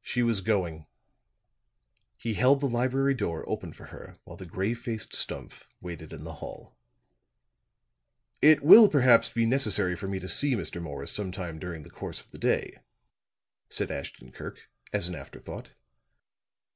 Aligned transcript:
She 0.00 0.24
was 0.24 0.40
going; 0.40 0.88
he 2.16 2.34
held 2.34 2.58
the 2.60 2.66
library 2.68 3.14
door 3.14 3.48
open 3.48 3.72
for 3.72 3.84
her 3.94 4.18
while 4.24 4.36
the 4.36 4.44
grave 4.46 4.80
faced 4.80 5.14
Stumph 5.14 5.68
waited 5.80 6.12
in 6.12 6.24
the 6.24 6.32
hall. 6.42 6.76
"It 8.40 8.64
will, 8.64 8.88
perhaps, 8.88 9.28
be 9.28 9.46
necessary 9.46 9.94
for 9.94 10.08
me 10.08 10.18
to 10.18 10.26
see 10.28 10.56
Mr. 10.56 10.82
Morris 10.82 11.12
sometime 11.12 11.60
during 11.60 11.84
the 11.84 11.88
course 11.88 12.18
of 12.20 12.32
the 12.32 12.38
day," 12.38 12.78
said 13.68 13.92
Ashton 13.92 14.32
Kirk, 14.32 14.68
as 14.92 15.06
an 15.06 15.14
afterthought. 15.14 15.70